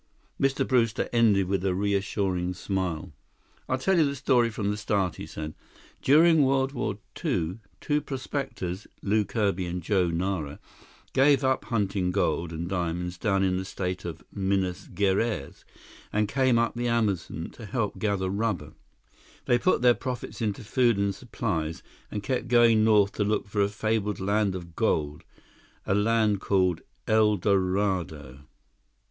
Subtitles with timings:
[0.41, 0.67] Mr.
[0.67, 3.11] Brewster ended with a reassuring smile.
[3.69, 5.53] "I'll tell you the story from the start," he said.
[6.01, 10.59] "During World War Two, two prospectors, Lew Kirby and Joe Nara,
[11.13, 15.65] gave up hunting gold and diamonds down in the state of Minas Geraes
[16.11, 18.73] and came up the Amazon to help gather rubber.
[19.45, 23.61] They put their profits into food and supplies and kept going north to look for
[23.61, 28.39] a fabled land of gold—a land called El Dorado."